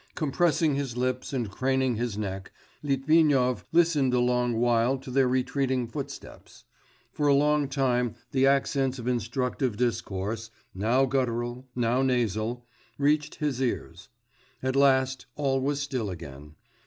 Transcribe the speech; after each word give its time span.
Compressing 0.15 0.73
his 0.73 0.97
lips 0.97 1.31
and 1.31 1.51
craning 1.51 1.95
his 1.95 2.17
neck, 2.17 2.51
Litvinov 2.81 3.65
listened 3.71 4.15
a 4.15 4.19
long 4.19 4.57
while 4.57 4.97
to 4.97 5.11
their 5.11 5.27
retreating 5.27 5.87
footsteps; 5.87 6.63
for 7.11 7.27
a 7.27 7.35
long 7.35 7.67
time 7.67 8.15
the 8.31 8.47
accents 8.47 8.97
of 8.97 9.07
instructive 9.07 9.77
discourse 9.77 10.49
now 10.73 11.05
guttural, 11.05 11.67
now 11.75 12.01
nasal 12.01 12.65
reached 12.97 13.35
his 13.35 13.61
ears; 13.61 14.09
at 14.63 14.75
last, 14.75 15.27
all 15.35 15.61
was 15.61 15.79
still 15.79 16.09
again. 16.09 16.55